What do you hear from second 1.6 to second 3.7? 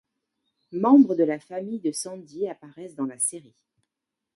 de Sandi apparaissant dans la série.